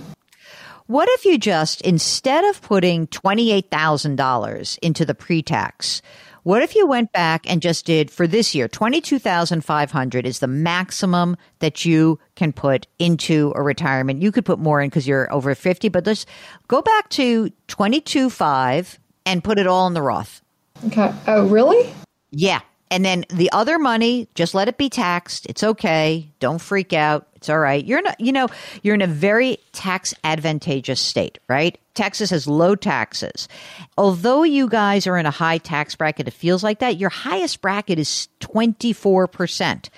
What 0.87 1.09
if 1.13 1.25
you 1.25 1.39
just 1.39 1.81
instead 1.83 2.45
of 2.45 2.61
putting 2.61 3.07
twenty 3.07 3.53
eight 3.53 3.71
thousand 3.71 4.17
dollars 4.17 4.79
into 4.83 5.05
the 5.05 5.15
pre 5.15 5.43
tax? 5.43 6.03
What 6.43 6.63
if 6.63 6.75
you 6.75 6.87
went 6.87 7.13
back 7.13 7.49
and 7.51 7.61
just 7.61 7.85
did 7.85 8.11
for 8.11 8.27
this 8.27 8.55
year, 8.55 8.67
22,500 8.67 10.27
is 10.27 10.39
the 10.39 10.47
maximum 10.47 11.37
that 11.59 11.85
you 11.85 12.19
can 12.35 12.53
put 12.53 12.87
into 12.99 13.53
a 13.55 13.63
retirement. 13.63 14.23
You 14.23 14.33
could 14.33 14.45
put 14.47 14.59
more 14.59 14.81
in 14.81 14.89
because 14.89 15.07
you're 15.07 15.33
over 15.33 15.55
50, 15.55 15.89
but 15.91 16.07
let's 16.07 16.25
go 16.69 16.81
back 16.81 17.11
to 17.11 17.51
22.5 17.69 18.99
and 19.27 19.45
put 19.45 19.59
it 19.59 19.67
all 19.67 19.87
in 19.87 19.95
the 19.95 20.03
Roth. 20.03 20.41
Okay. 20.87 21.13
Oh, 21.27 21.47
really? 21.47 21.93
Yeah. 22.31 22.61
And 22.91 23.05
then 23.05 23.25
the 23.31 23.51
other 23.53 23.79
money, 23.79 24.29
just 24.35 24.55
let 24.55 24.69
it 24.69 24.77
be 24.77 24.89
taxed. 24.89 25.47
It's 25.47 25.63
okay. 25.63 26.29
Don't 26.41 26.61
freak 26.61 26.93
out. 26.93 27.29
It's 27.37 27.49
all 27.49 27.59
right. 27.59 27.85
You're 27.85 28.03
not, 28.03 28.21
you 28.21 28.33
know, 28.33 28.49
you're 28.83 28.95
in 28.95 29.01
a 29.01 29.07
very 29.07 29.59
tax 29.73 30.13
advantageous 30.25 31.01
state, 31.01 31.39
right? 31.49 31.79
Texas 31.95 32.31
has 32.31 32.47
low 32.47 32.75
taxes. 32.75 33.49
Although 33.97 34.43
you 34.43 34.69
guys 34.69 35.07
are 35.07 35.17
in 35.17 35.25
a 35.25 35.31
high 35.31 35.59
tax 35.59 35.95
bracket, 35.95 36.29
it 36.29 36.33
feels 36.33 36.63
like 36.63 36.81
that. 36.81 36.97
Your 36.97 37.11
highest 37.11 37.63
bracket 37.63 37.99
is 37.99 38.29
24%. 38.41 39.89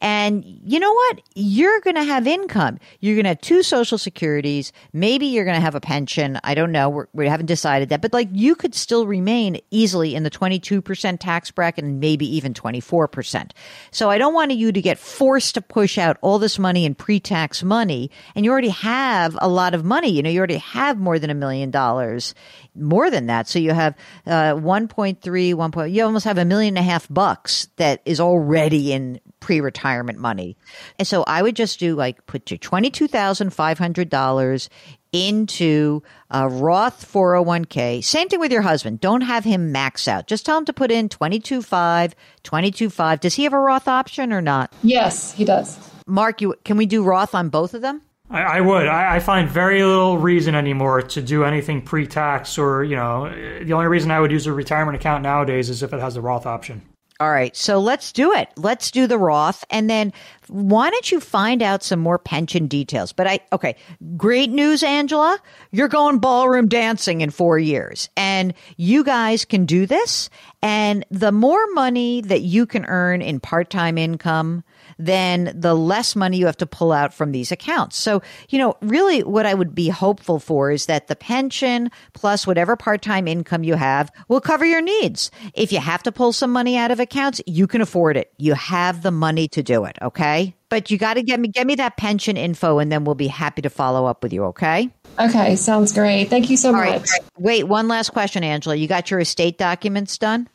And 0.00 0.44
you 0.44 0.78
know 0.78 0.92
what? 0.92 1.20
You're 1.34 1.80
going 1.80 1.96
to 1.96 2.04
have 2.04 2.26
income. 2.26 2.78
You're 3.00 3.14
going 3.14 3.24
to 3.24 3.30
have 3.30 3.40
two 3.40 3.62
social 3.62 3.98
securities. 3.98 4.72
Maybe 4.92 5.26
you're 5.26 5.44
going 5.44 5.56
to 5.56 5.60
have 5.60 5.74
a 5.74 5.80
pension. 5.80 6.38
I 6.44 6.54
don't 6.54 6.72
know. 6.72 6.88
We're, 6.88 7.06
we 7.12 7.28
have 7.28 7.40
not 7.40 7.46
decided 7.46 7.88
that. 7.88 8.02
But 8.02 8.12
like 8.12 8.28
you 8.32 8.54
could 8.54 8.74
still 8.74 9.06
remain 9.06 9.58
easily 9.70 10.14
in 10.14 10.22
the 10.22 10.30
22% 10.30 11.18
tax 11.18 11.50
bracket 11.50 11.84
and 11.84 12.00
maybe 12.00 12.26
even 12.36 12.52
24%. 12.52 13.52
So 13.90 14.10
I 14.10 14.18
don't 14.18 14.34
want 14.34 14.52
you 14.52 14.70
to 14.70 14.82
get 14.82 14.98
forced 14.98 15.54
to 15.54 15.62
push 15.62 15.98
out 15.98 16.18
all 16.20 16.38
this 16.38 16.58
money 16.58 16.84
in 16.84 16.94
pre 16.94 17.18
tax 17.18 17.62
money. 17.62 18.10
And 18.34 18.44
you 18.44 18.52
already 18.52 18.68
have 18.68 19.36
a 19.40 19.48
lot 19.48 19.74
of 19.74 19.84
money. 19.84 20.08
You 20.08 20.22
know, 20.22 20.30
you 20.30 20.38
already 20.38 20.58
have 20.58 20.98
more 20.98 21.18
than 21.18 21.30
a 21.30 21.34
million 21.34 21.70
dollars, 21.70 22.34
more 22.74 23.10
than 23.10 23.26
that. 23.26 23.48
So 23.48 23.58
you 23.58 23.72
have 23.72 23.94
uh, 24.26 24.54
1.3, 24.54 25.54
1. 25.54 25.70
Point, 25.72 25.92
you 25.92 26.04
almost 26.04 26.24
have 26.24 26.38
a 26.38 26.44
million 26.44 26.76
and 26.76 26.86
a 26.86 26.88
half 26.88 27.08
bucks 27.08 27.68
that 27.76 28.02
is 28.04 28.20
already 28.20 28.92
in 28.92 29.20
pre 29.46 29.60
retirement 29.60 30.18
money. 30.18 30.56
And 30.98 31.06
so 31.06 31.22
I 31.22 31.40
would 31.40 31.54
just 31.54 31.78
do 31.78 31.94
like 31.94 32.26
put 32.26 32.50
your 32.50 32.58
$22,500 32.58 34.68
into 35.12 36.02
a 36.32 36.48
Roth 36.48 37.12
401k. 37.12 38.02
Same 38.02 38.28
thing 38.28 38.40
with 38.40 38.50
your 38.50 38.62
husband. 38.62 39.00
Don't 39.00 39.20
have 39.20 39.44
him 39.44 39.70
max 39.70 40.08
out. 40.08 40.26
Just 40.26 40.44
tell 40.44 40.58
him 40.58 40.64
to 40.64 40.72
put 40.72 40.90
in 40.90 41.08
22.5, 41.08 42.14
22.5. 42.42 43.20
Does 43.20 43.34
he 43.34 43.44
have 43.44 43.52
a 43.52 43.60
Roth 43.60 43.86
option 43.86 44.32
or 44.32 44.42
not? 44.42 44.72
Yes, 44.82 45.30
he 45.30 45.44
does. 45.44 45.78
Mark, 46.08 46.40
you, 46.40 46.56
can 46.64 46.76
we 46.76 46.86
do 46.86 47.04
Roth 47.04 47.32
on 47.32 47.48
both 47.48 47.72
of 47.72 47.82
them? 47.82 48.02
I, 48.28 48.42
I 48.42 48.60
would. 48.60 48.88
I, 48.88 49.14
I, 49.14 49.20
find 49.20 49.48
very 49.48 49.84
little 49.84 50.18
reason 50.18 50.56
anymore 50.56 51.02
to 51.02 51.22
do 51.22 51.44
anything 51.44 51.82
pre-tax, 51.82 52.58
or 52.58 52.82
you 52.82 52.96
know, 52.96 53.32
the 53.62 53.72
only 53.72 53.86
reason 53.86 54.10
I 54.10 54.18
would 54.18 54.32
use 54.32 54.48
a 54.48 54.52
retirement 54.52 54.96
account 54.96 55.22
nowadays 55.22 55.70
is 55.70 55.84
if 55.84 55.92
it 55.92 56.00
has 56.00 56.14
the 56.14 56.20
Roth 56.20 56.46
option. 56.46 56.82
All 57.18 57.30
right, 57.30 57.56
so 57.56 57.80
let's 57.80 58.12
do 58.12 58.34
it. 58.34 58.50
Let's 58.56 58.90
do 58.90 59.06
the 59.06 59.16
Roth, 59.16 59.64
and 59.70 59.88
then 59.88 60.12
why 60.48 60.90
don't 60.90 61.10
you 61.10 61.18
find 61.18 61.62
out 61.62 61.82
some 61.82 61.98
more 61.98 62.18
pension 62.18 62.66
details? 62.66 63.14
But 63.14 63.26
I, 63.26 63.40
okay, 63.54 63.74
great 64.18 64.50
news, 64.50 64.82
Angela. 64.82 65.38
You're 65.70 65.88
going 65.88 66.18
ballroom 66.18 66.68
dancing 66.68 67.22
in 67.22 67.30
four 67.30 67.58
years, 67.58 68.10
and 68.18 68.52
you 68.76 69.02
guys 69.02 69.46
can 69.46 69.64
do 69.64 69.86
this. 69.86 70.28
And 70.60 71.06
the 71.10 71.32
more 71.32 71.66
money 71.72 72.20
that 72.20 72.42
you 72.42 72.66
can 72.66 72.84
earn 72.84 73.22
in 73.22 73.40
part 73.40 73.70
time 73.70 73.96
income, 73.96 74.62
then 74.98 75.52
the 75.54 75.74
less 75.74 76.16
money 76.16 76.38
you 76.38 76.46
have 76.46 76.56
to 76.58 76.66
pull 76.66 76.92
out 76.92 77.12
from 77.12 77.32
these 77.32 77.52
accounts. 77.52 77.96
So, 77.96 78.22
you 78.48 78.58
know, 78.58 78.76
really 78.80 79.22
what 79.22 79.46
I 79.46 79.54
would 79.54 79.74
be 79.74 79.88
hopeful 79.88 80.38
for 80.38 80.70
is 80.70 80.86
that 80.86 81.08
the 81.08 81.16
pension 81.16 81.90
plus 82.12 82.46
whatever 82.46 82.76
part 82.76 83.02
time 83.02 83.28
income 83.28 83.64
you 83.64 83.74
have 83.74 84.10
will 84.28 84.40
cover 84.40 84.64
your 84.64 84.80
needs. 84.80 85.30
If 85.54 85.72
you 85.72 85.80
have 85.80 86.02
to 86.04 86.12
pull 86.12 86.32
some 86.32 86.52
money 86.52 86.76
out 86.76 86.90
of 86.90 87.00
accounts, 87.00 87.40
you 87.46 87.66
can 87.66 87.80
afford 87.80 88.16
it. 88.16 88.32
You 88.38 88.54
have 88.54 89.02
the 89.02 89.10
money 89.10 89.48
to 89.48 89.62
do 89.62 89.84
it. 89.84 89.96
Okay. 90.00 90.54
But 90.68 90.90
you 90.90 90.98
got 90.98 91.14
to 91.14 91.22
get 91.22 91.38
me, 91.38 91.48
get 91.48 91.66
me 91.66 91.76
that 91.76 91.96
pension 91.96 92.36
info 92.36 92.78
and 92.78 92.90
then 92.90 93.04
we'll 93.04 93.14
be 93.14 93.28
happy 93.28 93.62
to 93.62 93.70
follow 93.70 94.06
up 94.06 94.22
with 94.22 94.32
you. 94.32 94.44
Okay. 94.44 94.90
Okay. 95.18 95.56
Sounds 95.56 95.92
great. 95.92 96.28
Thank 96.28 96.50
you 96.50 96.56
so 96.56 96.68
All 96.68 96.74
much. 96.74 97.08
Right. 97.10 97.20
Wait, 97.38 97.64
one 97.64 97.88
last 97.88 98.10
question, 98.10 98.42
Angela. 98.42 98.74
You 98.74 98.88
got 98.88 99.10
your 99.10 99.20
estate 99.20 99.58
documents 99.58 100.18
done? 100.18 100.48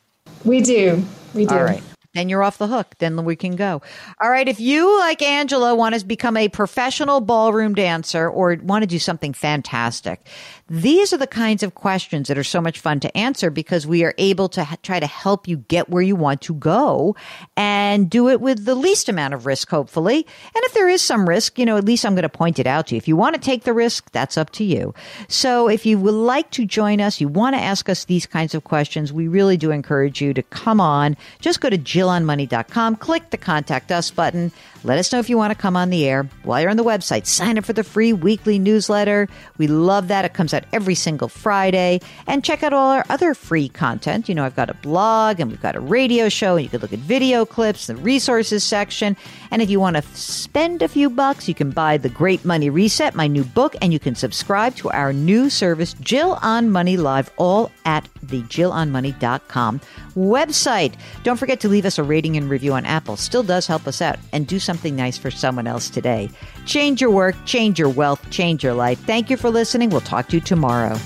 We 0.44 0.62
do. 0.62 1.06
We 1.34 1.46
do. 1.46 1.56
All 1.56 1.64
right 1.64 1.84
then 2.14 2.28
you're 2.28 2.44
off 2.44 2.58
the 2.58 2.68
hook. 2.68 2.96
Then 3.00 3.24
we 3.24 3.36
can 3.36 3.56
go. 3.56 3.82
All 4.22 4.30
right. 4.30 4.48
If 4.48 4.60
you, 4.60 5.00
like 5.00 5.22
Angela, 5.22 5.74
want 5.76 5.96
to 5.96 6.06
become 6.06 6.36
a 6.36 6.50
professional 6.50 7.22
ballroom 7.22 7.74
dancer 7.74 8.30
or 8.30 8.58
want 8.62 8.84
to 8.84 8.88
do 8.88 9.00
something 9.00 9.34
fantastic, 9.34 10.28
these 10.70 11.14
are 11.14 11.18
the 11.18 11.28
kinds 11.28 11.64
of 11.64 11.76
questions 11.76 12.28
that 12.28 12.38
are 12.38 12.44
so 12.44 12.62
much 12.62 12.80
fun 12.80 13.00
to 13.02 13.18
answer 13.18 13.50
because 13.50 13.88
we 13.88 14.04
are 14.04 14.14
able 14.18 14.50
to 14.50 14.64
ha- 14.64 14.78
try 14.84 15.00
to 15.00 15.08
help 15.08 15.48
you 15.48 15.58
get 15.68 15.90
where 15.90 16.02
you 16.02 16.16
want 16.16 16.42
to 16.42 16.54
go 16.54 17.16
and 17.56 18.10
do 18.10 18.30
it 18.30 18.42
with 18.42 18.66
the 18.66 18.76
least 18.76 19.10
amount 19.10 19.34
of 19.34 19.46
risk, 19.46 19.70
hopefully. 19.70 20.16
And 20.16 20.64
if 20.66 20.74
there 20.74 20.90
is 20.90 21.02
some 21.02 21.28
risk, 21.28 21.58
you 21.60 21.66
know, 21.66 21.78
at 21.78 21.86
least 21.86 22.06
I'm 22.06 22.14
going 22.14 22.24
to 22.24 22.30
point 22.30 22.60
it 22.60 22.68
out 22.68 22.88
to 22.88 22.96
you. 22.96 22.98
If 22.98 23.08
you 23.08 23.16
want 23.16 23.36
to 23.36 23.42
take 23.42 23.64
the 23.64 23.74
risk, 23.74 24.12
that's 24.12 24.38
up 24.38 24.50
to 24.52 24.64
you. 24.64 24.94
So 25.28 25.68
if 25.68 25.86
you 25.86 25.98
would 25.98 26.14
like 26.14 26.52
to 26.52 26.66
join 26.66 27.02
us, 27.02 27.22
you 27.22 27.28
want 27.28 27.56
to 27.56 27.62
ask 27.62 27.90
us 27.90 28.06
these 28.06 28.26
kinds 28.26 28.56
of 28.56 28.64
questions, 28.64 29.12
we 29.14 29.28
really 29.28 29.58
do 29.58 29.72
encourage 29.72 30.22
you 30.22 30.34
to 30.34 30.44
come 30.44 30.80
on. 30.82 31.16
Just 31.40 31.62
go 31.62 31.70
to 31.70 31.78
JillOnMoney.com, 32.02 32.96
click 32.96 33.30
the 33.30 33.38
contact 33.38 33.92
us 33.92 34.10
button. 34.10 34.52
Let 34.84 34.98
us 34.98 35.12
know 35.12 35.20
if 35.20 35.30
you 35.30 35.38
want 35.38 35.52
to 35.52 35.56
come 35.56 35.78
on 35.78 35.92
the 35.92 36.08
air. 36.08 36.28
While 36.42 36.60
you're 36.60 36.72
on 36.72 36.78
the 36.78 36.84
website, 36.84 37.28
sign 37.28 37.60
up 37.60 37.66
for 37.66 37.74
the 37.74 37.84
free 37.84 38.14
weekly 38.14 38.58
newsletter. 38.58 39.30
We 39.60 39.68
love 39.68 40.08
that. 40.08 40.26
It 40.26 40.34
comes 40.34 40.56
out 40.56 40.64
every 40.74 40.96
single 40.96 41.28
Friday. 41.28 42.02
And 42.26 42.44
check 42.44 42.64
out 42.64 42.74
all 42.74 42.90
our 42.90 43.06
other 43.10 43.36
free 43.36 43.70
content. 43.70 44.28
You 44.28 44.34
know, 44.34 44.44
I've 44.44 44.56
got 44.56 44.72
a 44.72 44.74
blog 44.74 45.40
and 45.40 45.52
we've 45.52 45.62
got 45.62 45.76
a 45.76 45.80
radio 45.80 46.30
show, 46.30 46.56
and 46.56 46.64
you 46.64 46.70
can 46.70 46.82
look 46.82 46.94
at 46.94 47.00
video 47.00 47.46
clips, 47.46 47.86
the 47.86 47.96
resources 47.96 48.64
section. 48.64 49.16
And 49.52 49.62
if 49.62 49.70
you 49.70 49.80
want 49.80 49.98
to 49.98 50.02
spend 50.16 50.82
a 50.82 50.88
few 50.88 51.12
bucks, 51.12 51.48
you 51.48 51.54
can 51.54 51.70
buy 51.70 51.98
The 51.98 52.10
Great 52.10 52.44
Money 52.44 52.72
Reset, 52.72 53.14
my 53.14 53.28
new 53.28 53.44
book, 53.44 53.76
and 53.84 53.94
you 53.94 54.00
can 54.00 54.16
subscribe 54.16 54.76
to 54.78 54.90
our 54.90 55.14
new 55.14 55.52
service, 55.52 55.94
Jill 56.02 56.40
on 56.42 56.72
Money 56.72 56.98
Live, 56.98 57.30
all 57.38 57.72
at 57.86 58.08
the 58.32 58.42
JillOnMoney.com 58.44 59.82
website. 60.16 60.96
Don't 61.24 61.38
forget 61.38 61.60
to 61.60 61.70
leave 61.70 61.86
us 61.86 62.00
a 62.00 62.04
rating 62.04 62.38
and 62.38 62.50
review 62.50 62.74
on 62.74 62.86
Apple. 62.86 63.18
Still 63.18 63.44
does 63.44 63.68
help 63.68 63.88
us 63.88 64.02
out. 64.02 64.18
And 64.34 64.48
do 64.48 64.60
something 64.60 64.96
nice 64.96 65.18
for 65.18 65.30
someone 65.30 65.68
else 65.68 65.90
today. 65.90 66.30
Change 66.66 67.02
your 67.02 67.12
work, 67.12 67.36
change 67.46 67.78
your 67.78 67.90
wealth, 67.90 68.28
change 68.32 68.64
your 68.64 68.74
life. 68.74 69.00
Thank 69.06 69.30
you 69.30 69.38
for 69.38 69.50
listening. 69.50 69.90
We'll 69.90 70.02
talk 70.02 70.28
to 70.30 70.38
you 70.38 70.42
tomorrow. 70.42 70.98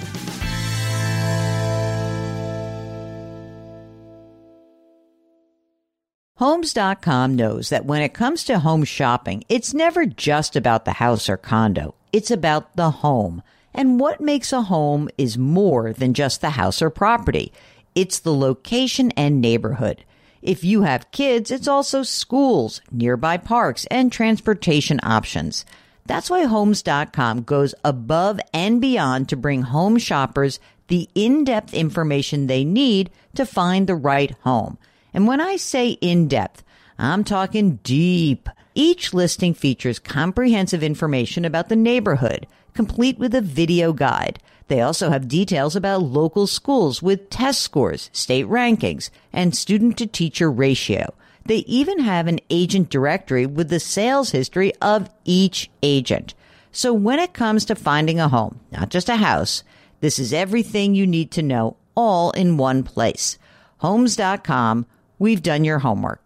Homes.com 6.37 7.37
knows 7.37 7.69
that 7.69 7.85
when 7.85 8.01
it 8.01 8.13
comes 8.13 8.43
to 8.43 8.59
home 8.59 8.83
shopping, 8.83 9.45
it's 9.47 9.73
never 9.73 10.05
just 10.05 10.57
about 10.57 10.83
the 10.83 10.91
house 10.91 11.29
or 11.29 11.37
condo. 11.37 11.95
It's 12.11 12.29
about 12.29 12.75
the 12.75 12.91
home. 12.91 13.41
And 13.75 13.99
what 13.99 14.21
makes 14.21 14.53
a 14.53 14.63
home 14.63 15.09
is 15.17 15.37
more 15.37 15.91
than 15.91 16.13
just 16.13 16.39
the 16.39 16.51
house 16.51 16.81
or 16.81 16.89
property. 16.89 17.51
It's 17.93 18.19
the 18.19 18.33
location 18.33 19.11
and 19.11 19.41
neighborhood. 19.41 20.05
If 20.41 20.63
you 20.63 20.83
have 20.83 21.11
kids, 21.11 21.51
it's 21.51 21.67
also 21.67 22.01
schools, 22.03 22.79
nearby 22.89 23.37
parks, 23.37 23.85
and 23.91 24.11
transportation 24.11 24.99
options. 25.03 25.65
That's 26.05 26.29
why 26.29 26.43
Homes.com 26.45 27.43
goes 27.43 27.75
above 27.83 28.39
and 28.53 28.79
beyond 28.79 29.27
to 29.29 29.35
bring 29.35 29.63
home 29.63 29.97
shoppers 29.97 30.59
the 30.87 31.09
in-depth 31.13 31.73
information 31.73 32.47
they 32.47 32.63
need 32.63 33.09
to 33.33 33.45
find 33.45 33.87
the 33.87 33.95
right 33.95 34.35
home. 34.43 34.77
And 35.13 35.27
when 35.27 35.41
I 35.41 35.57
say 35.57 35.89
in-depth, 35.89 36.63
I'm 36.97 37.23
talking 37.23 37.79
deep. 37.83 38.47
Each 38.73 39.13
listing 39.13 39.53
features 39.53 39.99
comprehensive 39.99 40.83
information 40.83 41.43
about 41.43 41.69
the 41.69 41.75
neighborhood, 41.75 42.45
complete 42.75 43.17
with 43.17 43.33
a 43.33 43.41
video 43.41 43.93
guide. 43.93 44.39
They 44.67 44.81
also 44.81 45.09
have 45.09 45.27
details 45.27 45.75
about 45.75 46.03
local 46.03 46.45
schools 46.45 47.01
with 47.01 47.29
test 47.29 47.61
scores, 47.61 48.09
state 48.13 48.45
rankings, 48.45 49.09
and 49.33 49.55
student 49.55 49.97
to 49.97 50.07
teacher 50.07 50.51
ratio. 50.51 51.13
They 51.45 51.57
even 51.57 51.99
have 51.99 52.27
an 52.27 52.39
agent 52.49 52.89
directory 52.89 53.45
with 53.45 53.69
the 53.69 53.79
sales 53.79 54.31
history 54.31 54.73
of 54.81 55.09
each 55.23 55.69
agent. 55.83 56.33
So 56.71 56.91
when 56.93 57.19
it 57.19 57.33
comes 57.33 57.65
to 57.65 57.75
finding 57.75 58.19
a 58.19 58.27
home, 58.27 58.59
not 58.71 58.89
just 58.89 59.09
a 59.09 59.15
house, 59.15 59.63
this 60.01 60.19
is 60.19 60.33
everything 60.33 60.93
you 60.93 61.07
need 61.07 61.31
to 61.31 61.41
know 61.41 61.77
all 61.95 62.31
in 62.31 62.57
one 62.57 62.83
place. 62.83 63.37
Homes.com, 63.77 64.85
we've 65.19 65.43
done 65.43 65.63
your 65.63 65.79
homework. 65.79 66.24